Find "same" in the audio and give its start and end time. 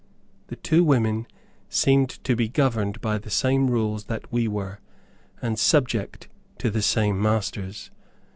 3.29-3.69, 6.81-7.21